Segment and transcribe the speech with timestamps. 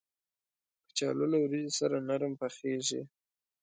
[0.87, 3.01] کچالو له وریجو سره نرم پخېږي